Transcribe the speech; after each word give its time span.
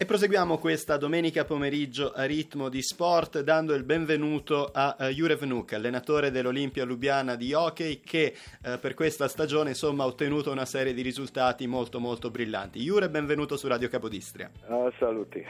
E 0.00 0.04
proseguiamo 0.04 0.58
questa 0.58 0.96
domenica 0.96 1.44
pomeriggio 1.44 2.12
a 2.12 2.22
ritmo 2.22 2.68
di 2.68 2.80
sport 2.82 3.40
dando 3.40 3.74
il 3.74 3.82
benvenuto 3.82 4.70
a 4.72 4.94
uh, 4.96 5.04
Jurev 5.06 5.42
Nuk, 5.42 5.72
allenatore 5.72 6.30
dell'Olimpia 6.30 6.84
Lubiana 6.84 7.34
di 7.34 7.52
hockey 7.52 7.98
che 7.98 8.32
uh, 8.62 8.78
per 8.78 8.94
questa 8.94 9.26
stagione 9.26 9.70
insomma 9.70 10.04
ha 10.04 10.06
ottenuto 10.06 10.52
una 10.52 10.66
serie 10.66 10.94
di 10.94 11.02
risultati 11.02 11.66
molto 11.66 11.98
molto 11.98 12.30
brillanti. 12.30 12.78
Jure, 12.78 13.10
benvenuto 13.10 13.56
su 13.56 13.66
Radio 13.66 13.88
Capodistria. 13.88 14.48
Uh, 14.68 14.88
saluti. 15.00 15.44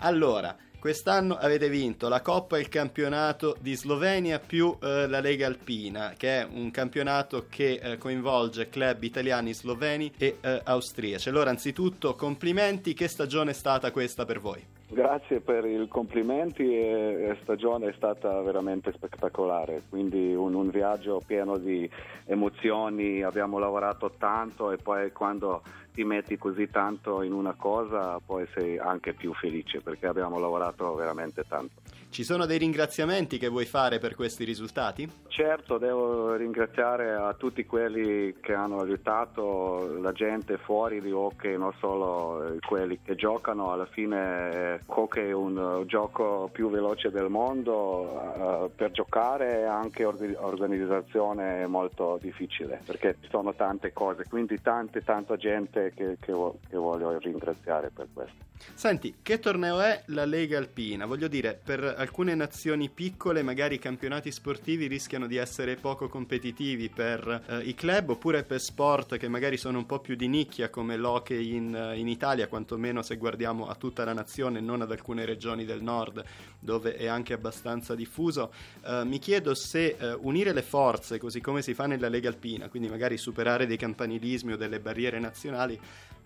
Allora, 0.00 0.54
Quest'anno 0.80 1.36
avete 1.36 1.68
vinto 1.68 2.08
la 2.08 2.22
Coppa 2.22 2.56
e 2.56 2.60
il 2.60 2.70
campionato 2.70 3.54
di 3.60 3.74
Slovenia 3.74 4.38
più 4.38 4.74
eh, 4.80 5.06
la 5.06 5.20
Lega 5.20 5.46
Alpina, 5.46 6.14
che 6.16 6.40
è 6.40 6.48
un 6.50 6.70
campionato 6.70 7.44
che 7.50 7.78
eh, 7.82 7.98
coinvolge 7.98 8.70
club 8.70 9.02
italiani, 9.02 9.52
sloveni 9.52 10.10
e 10.16 10.38
eh, 10.40 10.60
austriaci. 10.64 11.28
Allora, 11.28 11.50
anzitutto, 11.50 12.14
complimenti, 12.14 12.94
che 12.94 13.08
stagione 13.08 13.50
è 13.50 13.54
stata 13.54 13.90
questa 13.90 14.24
per 14.24 14.40
voi? 14.40 14.64
Grazie 14.88 15.40
per 15.40 15.66
i 15.66 15.86
complimenti 15.86 16.66
la 16.66 17.36
stagione 17.42 17.90
è 17.90 17.92
stata 17.92 18.40
veramente 18.40 18.90
spettacolare, 18.92 19.82
quindi 19.88 20.34
un, 20.34 20.54
un, 20.54 20.68
viaggio 20.70 21.20
pieno 21.24 21.58
di 21.58 21.88
emozioni, 22.24 23.22
abbiamo 23.22 23.58
lavorato 23.58 24.12
tanto 24.18 24.72
e 24.72 24.78
poi 24.78 25.12
quando 25.12 25.62
ti 25.92 26.04
metti 26.04 26.36
così 26.38 26.68
tanto 26.70 27.22
in 27.22 27.32
una 27.32 27.54
cosa 27.54 28.18
poi 28.24 28.46
sei 28.54 28.78
anche 28.78 29.12
più 29.12 29.32
felice 29.34 29.80
perché 29.80 30.06
abbiamo 30.06 30.38
lavorato 30.38 30.94
veramente 30.94 31.44
tanto. 31.46 31.80
Ci 32.10 32.24
sono 32.24 32.44
dei 32.44 32.58
ringraziamenti 32.58 33.38
che 33.38 33.46
vuoi 33.46 33.66
fare 33.66 34.00
per 34.00 34.16
questi 34.16 34.42
risultati? 34.42 35.08
Certo, 35.28 35.78
devo 35.78 36.34
ringraziare 36.34 37.12
a 37.12 37.32
tutti 37.34 37.64
quelli 37.64 38.34
che 38.40 38.52
hanno 38.52 38.80
aiutato 38.80 39.96
la 40.00 40.10
gente 40.10 40.58
fuori 40.58 41.00
di 41.00 41.12
hockey, 41.12 41.56
non 41.56 41.72
solo 41.78 42.56
quelli 42.66 42.98
che 43.00 43.14
giocano. 43.14 43.70
Alla 43.70 43.86
fine 43.86 44.80
hockey 44.86 45.28
è 45.28 45.32
un 45.32 45.84
gioco 45.86 46.50
più 46.52 46.68
veloce 46.68 47.12
del 47.12 47.28
mondo, 47.28 48.64
uh, 48.64 48.70
per 48.74 48.90
giocare 48.90 49.60
è 49.60 49.62
anche 49.62 50.04
organizzazione 50.04 51.68
molto 51.68 52.18
difficile 52.20 52.82
perché 52.84 53.18
ci 53.20 53.28
sono 53.30 53.54
tante 53.54 53.92
cose, 53.92 54.26
quindi 54.28 54.60
tante 54.60 55.04
tanta 55.04 55.36
gente 55.36 55.79
che, 55.94 56.16
che, 56.20 56.34
che 56.68 56.76
voglio 56.76 57.18
ringraziare 57.18 57.90
per 57.90 58.08
questo. 58.12 58.48
Senti, 58.74 59.16
che 59.22 59.38
torneo 59.38 59.80
è 59.80 60.02
la 60.06 60.24
Lega 60.24 60.58
Alpina? 60.58 61.06
Voglio 61.06 61.28
dire, 61.28 61.58
per 61.62 61.82
alcune 61.82 62.34
nazioni 62.34 62.90
piccole 62.90 63.42
magari 63.42 63.76
i 63.76 63.78
campionati 63.78 64.30
sportivi 64.30 64.86
rischiano 64.86 65.26
di 65.26 65.36
essere 65.36 65.76
poco 65.76 66.08
competitivi 66.08 66.88
per 66.90 67.42
eh, 67.46 67.60
i 67.60 67.74
club 67.74 68.10
oppure 68.10 68.42
per 68.42 68.60
sport 68.60 69.16
che 69.16 69.28
magari 69.28 69.56
sono 69.56 69.78
un 69.78 69.86
po' 69.86 70.00
più 70.00 70.14
di 70.14 70.28
nicchia 70.28 70.68
come 70.68 70.96
l'hockey 70.96 71.54
in, 71.54 71.92
in 71.96 72.08
Italia, 72.08 72.48
quantomeno 72.48 73.02
se 73.02 73.16
guardiamo 73.16 73.66
a 73.66 73.74
tutta 73.74 74.04
la 74.04 74.12
nazione, 74.12 74.60
non 74.60 74.82
ad 74.82 74.90
alcune 74.90 75.24
regioni 75.24 75.64
del 75.64 75.82
nord 75.82 76.22
dove 76.58 76.96
è 76.96 77.06
anche 77.06 77.32
abbastanza 77.32 77.94
diffuso. 77.94 78.52
Eh, 78.84 79.04
mi 79.04 79.18
chiedo 79.18 79.54
se 79.54 79.96
eh, 79.98 80.12
unire 80.20 80.52
le 80.52 80.62
forze, 80.62 81.18
così 81.18 81.40
come 81.40 81.62
si 81.62 81.74
fa 81.74 81.86
nella 81.86 82.08
Lega 82.08 82.28
Alpina, 82.28 82.68
quindi 82.68 82.88
magari 82.88 83.16
superare 83.16 83.66
dei 83.66 83.78
campanilismi 83.78 84.52
o 84.52 84.56
delle 84.56 84.80
barriere 84.80 85.18
nazionali, 85.18 85.69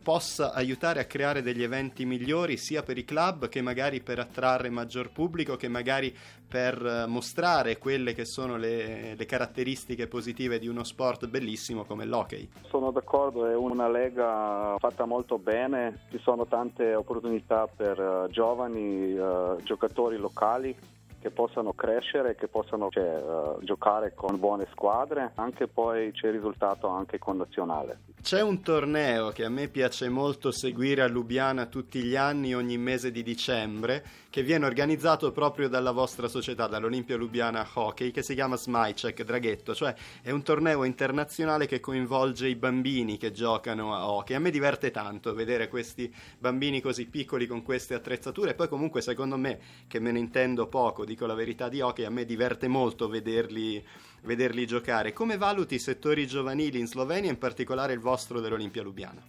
possa 0.05 0.53
aiutare 0.53 1.01
a 1.01 1.07
creare 1.07 1.41
degli 1.41 1.63
eventi 1.63 2.05
migliori 2.05 2.59
sia 2.59 2.83
per 2.83 2.99
i 2.99 3.07
club 3.07 3.49
che 3.49 3.63
magari 3.63 4.03
per 4.03 4.19
attrarre 4.19 4.69
maggior 4.69 5.11
pubblico, 5.11 5.57
che 5.57 5.69
magari 5.69 6.15
per 6.47 6.85
eh, 6.85 7.07
mostrare 7.07 7.79
quelle 7.79 8.13
che 8.13 8.27
sono 8.27 8.57
le, 8.57 9.15
le 9.17 9.25
caratteristiche 9.25 10.07
positive 10.07 10.59
di 10.59 10.69
uno 10.69 10.85
sport 10.85 11.27
bellissimo 11.27 11.85
come 11.85 12.05
l'hockey. 12.05 12.49
Sono 12.69 12.91
d'accordo, 12.91 13.47
è 13.47 13.57
una 13.57 13.89
lega 13.89 14.77
fatta 14.79 15.07
molto 15.07 15.39
bene, 15.39 16.03
ci 16.11 16.19
sono 16.19 16.47
tante 16.47 16.95
opportunità 16.95 17.67
per 17.67 17.99
uh, 17.99 18.31
giovani 18.31 19.15
uh, 19.15 19.57
giocatori 19.63 20.19
locali 20.19 20.77
che 21.19 21.31
possano 21.31 21.73
crescere, 21.73 22.35
che 22.35 22.49
possano 22.49 22.91
cioè, 22.91 23.17
uh, 23.17 23.59
giocare 23.65 24.13
con 24.13 24.39
buone 24.39 24.67
squadre, 24.71 25.33
anche 25.37 25.67
poi 25.67 26.13
c'è 26.13 26.27
il 26.27 26.35
risultato 26.35 26.89
anche 26.89 27.19
con 27.19 27.39
nazionale. 27.39 28.13
C'è 28.25 28.41
un 28.41 28.63
torneo 28.63 29.33
che 29.33 29.45
a 29.45 29.51
me 29.51 29.69
piace 29.69 30.09
molto 30.09 30.51
seguire 30.51 31.03
a 31.03 31.09
Lubiana 31.09 31.67
tutti 31.67 32.03
gli 32.03 32.17
anni, 32.17 32.55
ogni 32.55 32.79
mese 32.79 33.11
di 33.11 33.23
dicembre, 33.23 34.03
che 34.31 34.43
viene 34.43 34.65
organizzato 34.65 35.31
proprio 35.31 35.69
dalla 35.69 35.91
vostra 35.91 36.27
società, 36.27 36.67
dall'Olimpia 36.67 37.19
Lubiana 37.19 37.69
Hockey, 37.75 38.13
che 38.13 38.23
si 38.23 38.33
chiama 38.33 38.57
Smajcek 38.57 39.23
Draghetto, 39.25 39.75
cioè 39.75 39.95
è 40.23 40.31
un 40.31 40.43
torneo 40.43 40.85
internazionale 40.85 41.67
che 41.67 41.81
coinvolge 41.81 42.49
i 42.49 42.55
bambini 42.55 43.19
che 43.19 43.31
giocano 43.31 43.95
a 43.95 44.09
hockey. 44.09 44.35
A 44.35 44.41
me 44.41 44.51
diverte 44.51 44.91
tanto 44.91 45.35
vedere 45.35 45.69
questi 45.69 46.11
bambini 46.39 46.81
così 46.81 47.05
piccoli 47.05 47.47
con 47.47 47.63
queste 47.63 47.93
attrezzature 47.93 48.53
e 48.53 48.55
poi 48.55 48.69
comunque 48.69 49.03
secondo 49.03 49.37
me, 49.37 49.61
che 49.87 49.99
me 49.99 50.13
ne 50.13 50.19
intendo 50.19 50.67
poco, 50.67 51.05
dico 51.05 51.27
la 51.27 51.35
verità 51.35 51.69
di 51.69 51.83
hockey, 51.83 52.07
a 52.07 52.11
me 52.11 52.25
diverte 52.25 52.69
molto 52.69 53.07
vederli, 53.07 53.85
vederli 54.25 54.67
giocare. 54.67 55.13
Come 55.13 55.37
valuti 55.37 55.77
i 55.77 55.79
settori 55.79 56.27
giovanili 56.27 56.79
in 56.79 56.87
Slovenia, 56.87 57.31
in 57.31 57.39
particolare 57.39 57.93
il 57.93 58.01
vostro 58.01 58.41
dell'Olimpia 58.41 58.83
Lubiana? 58.83 59.21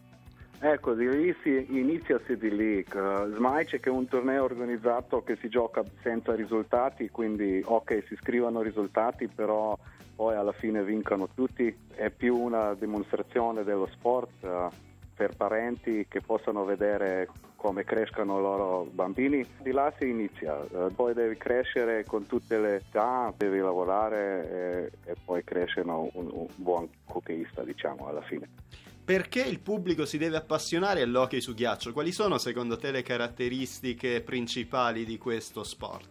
Ecco, 0.59 0.99
inizia 0.99 2.19
City 2.25 2.49
League. 2.49 3.35
Smajcek 3.35 3.85
è 3.85 3.89
un 3.89 4.07
torneo 4.07 4.43
organizzato 4.43 5.21
che 5.21 5.35
si 5.35 5.49
gioca 5.49 5.83
senza 6.01 6.33
risultati, 6.33 7.09
quindi 7.09 7.61
ok, 7.63 8.03
si 8.07 8.15
scrivono 8.15 8.61
risultati, 8.61 9.27
però 9.27 9.77
poi 10.15 10.35
alla 10.35 10.53
fine 10.53 10.83
vincono 10.83 11.27
tutti. 11.35 11.75
È 11.93 12.09
più 12.09 12.37
una 12.37 12.73
dimostrazione 12.73 13.63
dello 13.63 13.87
sport 13.91 14.31
uh, 14.41 14.69
per 15.13 15.35
parenti 15.35 16.05
che 16.07 16.21
possano 16.21 16.63
vedere 16.63 17.27
come 17.65 17.83
crescono 17.83 18.37
i 18.37 18.41
loro 18.41 18.87
bambini. 18.91 19.43
Di 19.63 19.71
là 19.71 19.91
si 19.97 20.07
inizia, 20.07 20.55
uh, 20.55 20.93
poi 20.93 21.15
devi 21.15 21.35
crescere 21.35 22.03
con 22.05 22.27
tutte 22.27 22.59
le 22.59 22.75
età, 22.75 23.33
devi 23.35 23.57
lavorare 23.57 24.91
e, 25.03 25.11
e 25.11 25.15
poi 25.25 25.43
crescere 25.43 25.89
un, 25.89 26.09
un 26.13 26.47
buon 26.53 26.87
hockeyista, 27.05 27.63
diciamo, 27.63 28.07
alla 28.07 28.21
fine. 28.21 28.47
Perché 29.03 29.41
il 29.41 29.59
pubblico 29.61 30.05
si 30.05 30.19
deve 30.19 30.37
appassionare 30.37 31.01
all'hockey 31.01 31.41
su 31.41 31.55
ghiaccio? 31.55 31.91
Quali 31.91 32.11
sono 32.11 32.37
secondo 32.37 32.77
te 32.77 32.91
le 32.91 33.01
caratteristiche 33.01 34.21
principali 34.21 35.03
di 35.03 35.17
questo 35.17 35.63
sport? 35.63 36.09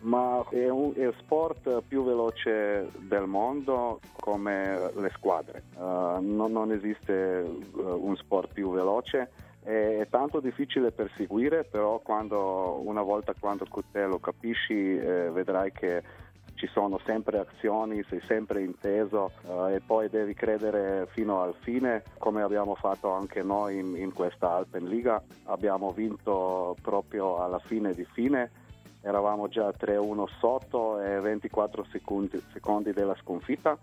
Ma 0.00 0.44
è, 0.50 0.68
un, 0.68 0.92
è 0.94 1.08
sport 1.18 1.82
più 1.86 2.04
veloce 2.04 2.90
del 2.98 3.26
mondo 3.26 4.00
come 4.18 4.90
le 4.96 5.12
squadre. 5.14 5.62
Uh, 5.76 6.18
non, 6.20 6.50
non, 6.50 6.72
esiste 6.72 7.44
uh, 7.72 7.80
un 7.80 8.16
sport 8.16 8.52
più 8.52 8.72
veloce. 8.72 9.30
È 9.66 10.06
tanto 10.08 10.38
difficile 10.38 10.92
per 10.92 11.10
seguire, 11.16 11.64
però 11.64 11.98
quando, 11.98 12.80
una 12.84 13.02
volta 13.02 13.34
quando 13.36 13.66
te 13.90 14.06
lo 14.06 14.20
capisci 14.20 14.96
eh, 14.96 15.28
vedrai 15.32 15.72
che 15.72 16.04
ci 16.54 16.68
sono 16.68 17.00
sempre 17.04 17.40
azioni, 17.40 18.00
sei 18.08 18.20
sempre 18.20 18.62
inteso 18.62 19.32
uh, 19.42 19.66
e 19.66 19.80
poi 19.84 20.08
devi 20.08 20.34
credere 20.34 21.08
fino 21.10 21.42
al 21.42 21.56
fine, 21.62 22.04
come 22.18 22.42
abbiamo 22.42 22.76
fatto 22.76 23.10
anche 23.10 23.42
noi 23.42 23.80
in, 23.80 23.96
in 23.96 24.12
questa 24.12 24.52
Alpenliga. 24.52 25.20
Abbiamo 25.46 25.90
vinto 25.90 26.76
proprio 26.80 27.42
alla 27.42 27.58
fine 27.58 27.92
di 27.92 28.04
fine, 28.04 28.48
eravamo 29.02 29.48
già 29.48 29.68
3-1 29.70 30.26
sotto 30.38 31.00
e 31.00 31.18
24 31.18 31.84
secondi, 31.90 32.40
secondi 32.52 32.92
della 32.92 33.16
sconfitta 33.16 33.76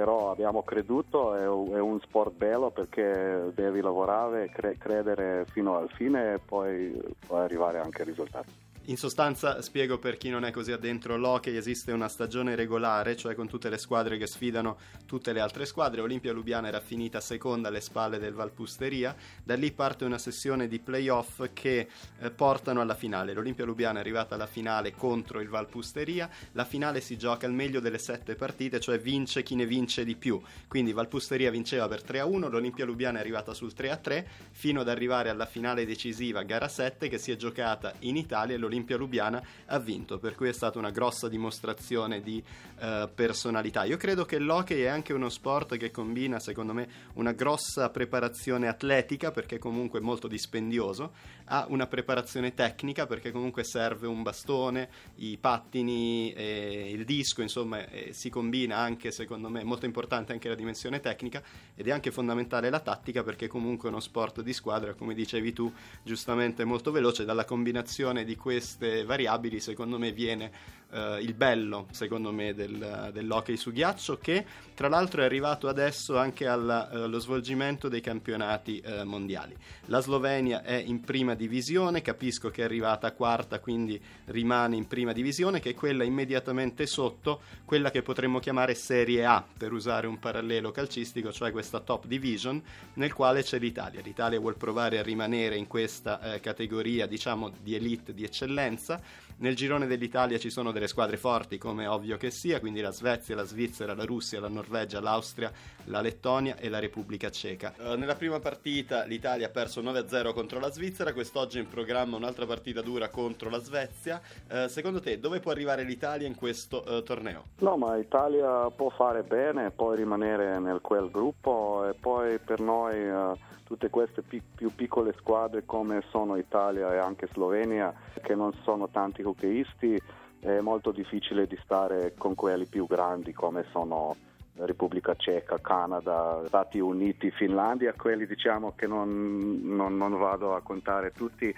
però 0.00 0.30
abbiamo 0.30 0.62
creduto, 0.62 1.34
è, 1.34 1.46
un 1.46 2.00
sport 2.00 2.32
bello 2.32 2.70
perché 2.70 3.52
devi 3.54 3.82
lavorare, 3.82 4.48
cre- 4.48 4.78
credere 4.78 5.44
fino 5.50 5.76
al 5.76 5.90
fine 5.90 6.32
e 6.32 6.38
poi, 6.38 6.98
poi 7.26 7.40
arrivare 7.40 7.80
anche 7.80 8.00
ai 8.00 8.08
risultati. 8.08 8.50
In 8.90 8.96
sostanza, 8.96 9.62
spiego 9.62 10.00
per 10.00 10.16
chi 10.16 10.30
non 10.30 10.44
è 10.44 10.50
così 10.50 10.72
addentro 10.72 11.16
l'hockey, 11.16 11.54
esiste 11.54 11.92
una 11.92 12.08
stagione 12.08 12.56
regolare, 12.56 13.16
cioè 13.16 13.36
con 13.36 13.46
tutte 13.46 13.70
le 13.70 13.78
squadre 13.78 14.18
che 14.18 14.26
sfidano 14.26 14.78
tutte 15.06 15.32
le 15.32 15.38
altre 15.38 15.64
squadre. 15.64 16.00
Olimpia 16.00 16.32
Lubiana 16.32 16.66
era 16.66 16.80
finita 16.80 17.20
seconda 17.20 17.68
alle 17.68 17.82
spalle 17.82 18.18
del 18.18 18.34
Valpusteria, 18.34 19.14
da 19.44 19.54
lì 19.54 19.70
parte 19.70 20.04
una 20.04 20.18
sessione 20.18 20.66
di 20.66 20.80
playoff 20.80 21.50
che 21.52 21.86
eh, 22.18 22.30
portano 22.32 22.80
alla 22.80 22.96
finale. 22.96 23.32
L'Olimpia 23.32 23.64
Lubiana 23.64 23.98
è 23.98 24.00
arrivata 24.00 24.34
alla 24.34 24.48
finale 24.48 24.90
contro 24.90 25.38
il 25.38 25.48
Valpusteria, 25.48 26.28
la 26.52 26.64
finale 26.64 27.00
si 27.00 27.16
gioca 27.16 27.46
al 27.46 27.52
meglio 27.52 27.78
delle 27.78 27.98
sette 27.98 28.34
partite, 28.34 28.80
cioè 28.80 28.98
vince 28.98 29.44
chi 29.44 29.54
ne 29.54 29.66
vince 29.66 30.04
di 30.04 30.16
più. 30.16 30.42
Quindi 30.66 30.92
Valpusteria 30.92 31.52
vinceva 31.52 31.86
per 31.86 32.02
3-1, 32.02 32.50
l'Olimpia 32.50 32.84
Lubiana 32.84 33.18
è 33.18 33.20
arrivata 33.20 33.54
sul 33.54 33.72
3-3 33.72 34.24
fino 34.50 34.80
ad 34.80 34.88
arrivare 34.88 35.28
alla 35.28 35.46
finale 35.46 35.86
decisiva, 35.86 36.42
gara 36.42 36.66
7, 36.66 37.08
che 37.08 37.18
si 37.18 37.30
è 37.30 37.36
giocata 37.36 37.94
in 38.00 38.16
Italia 38.16 38.56
e 38.56 38.58
l'Olimpia 38.58 38.78
l'Olimpia 38.80 38.96
Lubiana 38.96 39.42
ha 39.66 39.78
vinto, 39.78 40.18
per 40.18 40.34
cui 40.34 40.48
è 40.48 40.52
stata 40.52 40.78
una 40.78 40.90
grossa 40.90 41.28
dimostrazione 41.28 42.22
di 42.22 42.42
uh, 42.80 43.08
personalità. 43.14 43.84
Io 43.84 43.96
credo 43.96 44.24
che 44.24 44.38
l'hockey 44.38 44.80
è 44.82 44.86
anche 44.86 45.12
uno 45.12 45.28
sport 45.28 45.76
che 45.76 45.90
combina, 45.90 46.38
secondo 46.40 46.72
me, 46.72 46.88
una 47.14 47.32
grossa 47.32 47.90
preparazione 47.90 48.68
atletica, 48.68 49.30
perché 49.30 49.58
comunque 49.58 50.00
è 50.00 50.02
molto 50.02 50.28
dispendioso, 50.28 51.12
ha 51.52 51.66
una 51.68 51.86
preparazione 51.86 52.54
tecnica 52.54 53.06
perché 53.06 53.32
comunque 53.32 53.64
serve 53.64 54.06
un 54.06 54.22
bastone, 54.22 54.88
i 55.16 55.36
pattini, 55.36 56.32
e 56.32 56.90
il 56.92 57.04
disco, 57.04 57.42
insomma 57.42 57.84
si 58.10 58.30
combina 58.30 58.76
anche 58.76 59.10
secondo 59.10 59.48
me 59.48 59.64
molto 59.64 59.84
importante 59.84 60.32
anche 60.32 60.48
la 60.48 60.54
dimensione 60.54 61.00
tecnica 61.00 61.42
ed 61.74 61.88
è 61.88 61.90
anche 61.90 62.12
fondamentale 62.12 62.70
la 62.70 62.80
tattica 62.80 63.22
perché 63.22 63.48
comunque 63.48 63.88
è 63.88 63.92
uno 63.92 64.00
sport 64.00 64.42
di 64.42 64.52
squadra, 64.52 64.94
come 64.94 65.12
dicevi 65.14 65.52
tu, 65.52 65.72
giustamente 66.02 66.64
molto 66.64 66.92
veloce, 66.92 67.24
dalla 67.24 67.44
combinazione 67.44 68.24
di 68.24 68.36
queste 68.36 69.04
variabili 69.04 69.58
secondo 69.60 69.98
me 69.98 70.12
viene 70.12 70.78
Uh, 70.92 71.20
il 71.20 71.34
bello, 71.34 71.86
secondo 71.92 72.32
me, 72.32 72.52
del, 72.52 73.10
dell'hockey 73.12 73.56
su 73.56 73.70
ghiaccio, 73.70 74.18
che 74.18 74.44
tra 74.74 74.88
l'altro 74.88 75.22
è 75.22 75.24
arrivato 75.24 75.68
adesso 75.68 76.18
anche 76.18 76.48
allo 76.48 76.88
uh, 76.90 77.18
svolgimento 77.20 77.88
dei 77.88 78.00
campionati 78.00 78.82
uh, 78.84 79.04
mondiali. 79.04 79.56
La 79.86 80.00
Slovenia 80.00 80.64
è 80.64 80.74
in 80.74 81.00
prima 81.00 81.34
divisione, 81.34 82.02
capisco 82.02 82.50
che 82.50 82.62
è 82.62 82.64
arrivata 82.64 83.12
quarta, 83.12 83.60
quindi 83.60 84.00
rimane 84.26 84.74
in 84.74 84.88
prima 84.88 85.12
divisione, 85.12 85.60
che 85.60 85.70
è 85.70 85.74
quella 85.74 86.02
immediatamente 86.02 86.86
sotto, 86.86 87.40
quella 87.64 87.92
che 87.92 88.02
potremmo 88.02 88.40
chiamare 88.40 88.74
Serie 88.74 89.24
A, 89.24 89.46
per 89.56 89.70
usare 89.72 90.08
un 90.08 90.18
parallelo 90.18 90.72
calcistico, 90.72 91.30
cioè 91.30 91.52
questa 91.52 91.78
top 91.78 92.06
division, 92.06 92.60
nel 92.94 93.12
quale 93.12 93.44
c'è 93.44 93.60
l'Italia. 93.60 94.00
L'Italia 94.02 94.40
vuole 94.40 94.56
provare 94.56 94.98
a 94.98 95.02
rimanere 95.02 95.56
in 95.56 95.68
questa 95.68 96.34
eh, 96.34 96.40
categoria, 96.40 97.06
diciamo, 97.06 97.52
di 97.62 97.76
elite, 97.76 98.12
di 98.12 98.24
eccellenza. 98.24 99.00
Nel 99.36 99.56
girone 99.56 99.86
dell'Italia 99.86 100.38
ci 100.38 100.50
sono 100.50 100.70
delle 100.70 100.79
squadre 100.86 101.16
forti, 101.16 101.58
come 101.58 101.86
ovvio 101.86 102.16
che 102.16 102.30
sia, 102.30 102.60
quindi 102.60 102.80
la 102.80 102.90
Svezia, 102.90 103.34
la 103.34 103.44
Svizzera, 103.44 103.94
la 103.94 104.04
Russia, 104.04 104.40
la 104.40 104.48
Norvegia, 104.48 105.00
l'Austria, 105.00 105.52
la 105.84 106.00
Lettonia 106.00 106.56
e 106.56 106.68
la 106.68 106.78
Repubblica 106.78 107.30
Ceca. 107.30 107.74
Uh, 107.78 107.94
nella 107.94 108.14
prima 108.14 108.38
partita 108.38 109.04
l'Italia 109.04 109.46
ha 109.46 109.50
perso 109.50 109.82
9-0 109.82 110.32
contro 110.32 110.60
la 110.60 110.70
Svizzera, 110.70 111.12
quest'oggi 111.12 111.58
è 111.58 111.60
in 111.60 111.68
programma 111.68 112.16
un'altra 112.16 112.46
partita 112.46 112.80
dura 112.80 113.08
contro 113.08 113.50
la 113.50 113.60
Svezia. 113.60 114.20
Uh, 114.50 114.66
secondo 114.68 115.00
te 115.00 115.18
dove 115.18 115.40
può 115.40 115.50
arrivare 115.50 115.82
l'Italia 115.82 116.26
in 116.26 116.34
questo 116.34 116.84
uh, 116.86 117.02
torneo? 117.02 117.44
No, 117.58 117.76
ma 117.76 117.96
l'Italia 117.96 118.70
può 118.70 118.90
fare 118.90 119.22
bene, 119.22 119.70
può 119.70 119.92
rimanere 119.92 120.58
nel 120.58 120.80
quel 120.80 121.10
gruppo 121.10 121.86
e 121.88 121.94
poi 121.94 122.38
per 122.38 122.60
noi 122.60 123.38
tutte 123.70 123.88
queste 123.88 124.22
pic- 124.22 124.56
più 124.56 124.74
piccole 124.74 125.14
squadre 125.16 125.64
come 125.64 126.02
sono 126.10 126.34
Italia 126.34 126.92
e 126.92 126.96
anche 126.96 127.28
Slovenia, 127.32 127.94
che 128.20 128.34
non 128.34 128.52
sono 128.64 128.88
tanti 128.88 129.22
hockeyisti, 129.22 130.02
è 130.40 130.60
molto 130.60 130.90
difficile 130.90 131.46
di 131.46 131.58
stare 131.62 132.14
con 132.16 132.34
quelli 132.34 132.66
più 132.66 132.86
grandi 132.86 133.32
come 133.32 133.64
sono 133.70 134.16
Repubblica 134.54 135.14
Ceca, 135.14 135.58
Canada, 135.60 136.42
Stati 136.46 136.78
Uniti, 136.78 137.30
Finlandia, 137.30 137.94
quelli 137.96 138.26
diciamo 138.26 138.74
che 138.76 138.86
non, 138.86 139.60
non, 139.62 139.96
non 139.96 140.18
vado 140.18 140.54
a 140.54 140.60
contare 140.60 141.12
tutti 141.12 141.54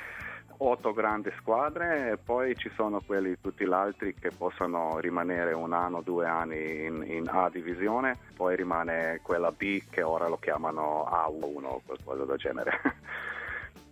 otto 0.59 0.93
grandi 0.93 1.33
squadre 1.39 2.13
e 2.13 2.17
poi 2.19 2.55
ci 2.57 2.71
sono 2.77 3.01
quelli 3.05 3.37
tutti 3.41 3.67
gli 3.67 3.73
altri 3.73 4.15
che 4.15 4.31
possono 4.31 4.99
rimanere 5.01 5.53
un 5.53 5.73
anno, 5.73 6.03
due 6.03 6.27
anni 6.27 6.85
in, 6.85 7.05
in, 7.05 7.29
A 7.29 7.49
divisione, 7.51 8.17
poi 8.37 8.55
rimane 8.55 9.21
quella 9.23 9.51
B 9.51 9.83
che 9.91 10.03
ora 10.03 10.29
lo 10.29 10.39
chiamano 10.39 11.09
A1 11.11 11.65
o 11.65 11.83
qualcosa 11.85 12.25
del 12.25 12.37
genere. 12.37 12.81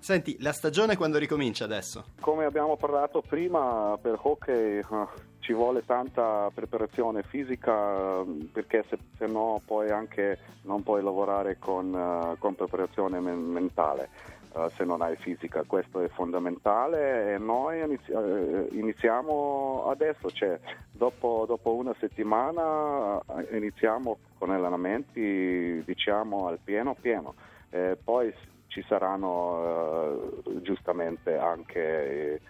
Senti, 0.01 0.37
la 0.41 0.53
stagione 0.53 0.97
quando 0.97 1.19
ricomincia 1.19 1.65
adesso? 1.65 2.05
Come 2.21 2.47
abbiamo 2.47 2.77
parlato 2.77 3.21
prima, 3.21 3.99
per 4.01 4.19
hockey 4.23 4.81
uh, 4.89 5.07
ci 5.51 5.57
vuole 5.57 5.85
tanta 5.85 6.49
preparazione 6.55 7.25
fisica 7.25 8.25
perché 8.53 8.85
se, 8.89 8.97
se 9.19 9.27
no 9.27 9.61
poi 9.65 9.91
anche 9.91 10.39
non 10.63 10.85
puoi 10.85 11.03
lavorare 11.03 11.59
con, 11.59 11.93
uh, 11.93 12.39
con 12.39 12.55
preparazione 12.55 13.19
men- 13.19 13.51
mentale. 13.51 14.11
Uh, 14.53 14.69
se 14.77 14.85
non 14.85 15.03
hai 15.03 15.17
fisica, 15.17 15.65
questo 15.65 16.03
è 16.03 16.09
fondamentale. 16.09 17.35
E 17.35 17.39
noi 17.39 17.83
inizi- 17.83 18.13
uh, 18.13 18.69
iniziamo 18.71 19.87
adesso, 19.89 20.31
cioè 20.31 20.57
dopo, 20.93 21.47
dopo, 21.49 21.75
una 21.75 21.97
settimana 21.99 23.21
iniziamo 23.51 24.19
con 24.39 24.51
allenamenti 24.51 25.83
diciamo 25.85 26.47
al 26.47 26.61
pieno 26.63 26.95
pieno, 26.95 27.35
e 27.71 27.97
poi 28.03 28.33
ci 28.69 28.85
saranno 28.87 30.43
giustamente 30.63 31.37
anche 31.37 32.41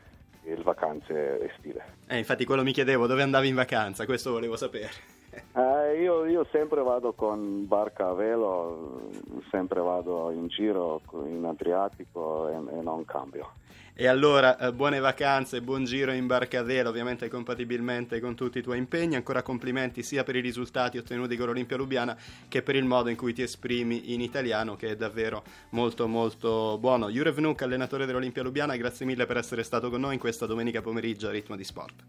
le 0.45 0.63
vacanze 0.63 1.51
estive. 1.53 1.85
Eh, 2.09 2.19
infatti 2.19 2.45
quello 2.45 2.63
mi 2.63 2.73
chiedevo 2.73 3.07
dove 3.07 3.23
andavi 3.23 3.49
in 3.49 3.55
vacanza, 3.55 4.05
questo 4.05 4.31
volevo 4.31 4.57
sapere. 4.57 5.19
Eh, 5.31 6.01
io, 6.03 6.27
io, 6.27 6.47
sempre 6.51 6.83
vado 6.83 7.13
con 7.13 7.67
barca 7.67 8.09
a 8.09 8.15
velo, 8.15 9.11
sempre 9.51 9.81
vado 9.81 10.31
in 10.31 10.49
giro 10.49 11.01
in 11.27 11.45
Adriatico 11.45 12.49
e, 12.49 12.79
e 12.79 12.83
non 12.83 13.05
cambio. 13.05 13.53
E 14.01 14.07
allora 14.07 14.57
eh, 14.57 14.73
buone 14.73 14.99
vacanze, 14.99 15.61
buon 15.61 15.85
giro 15.85 16.11
in 16.13 16.27
barca 16.27 16.61
a 16.61 16.63
velo, 16.63 16.89
ovviamente 16.89 17.29
compatibilmente 17.29 18.19
con 18.19 18.35
tutti 18.35 18.59
i 18.59 18.63
tuoi 18.63 18.79
impegni. 18.79 19.15
Ancora 19.15 19.43
complimenti 19.43 20.03
sia 20.03 20.25
per 20.25 20.37
i 20.37 20.41
risultati 20.41 20.97
ottenuti 20.97 21.37
con 21.37 21.47
l'Olimpia 21.47 21.77
Lubiana 21.77 22.17
che 22.49 22.63
per 22.63 22.77
il 22.77 22.85
modo 22.85 23.11
in 23.11 23.17
cui 23.17 23.35
ti 23.35 23.43
esprimi 23.43 24.15
in 24.15 24.23
italiano, 24.23 24.75
che 24.75 24.89
è 24.89 24.97
davvero 24.97 25.43
molto 25.71 26.09
molto 26.09 26.79
buono. 26.79 27.11
Jurev 27.11 27.37
Nuk, 27.39 27.61
allenatore 27.61 28.07
dell'Olimpia 28.07 28.43
Lubiana, 28.43 28.75
grazie 28.77 29.05
mille 29.05 29.27
per 29.27 29.37
essere 29.37 29.63
stato 29.65 29.91
con 29.91 30.01
noi 30.01 30.15
in 30.15 30.21
questa 30.21 30.47
domenica 30.47 30.81
pomeriggio 30.81 31.29
a 31.29 31.33
Ritmo 31.33 31.57
di 31.57 31.65
Sport. 31.65 32.03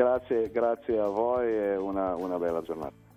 Grazie, 0.00 0.50
grazie 0.50 0.98
a 0.98 1.08
voi 1.08 1.54
e 1.54 1.76
una, 1.76 2.14
una 2.14 2.38
bella 2.38 2.62
giornata. 2.62 3.09